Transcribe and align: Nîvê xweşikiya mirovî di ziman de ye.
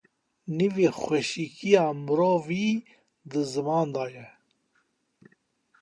Nîvê 0.57 0.87
xweşikiya 0.99 1.85
mirovî 2.05 2.67
di 3.29 3.41
ziman 3.51 3.87
de 3.95 4.05
ye. 4.13 4.25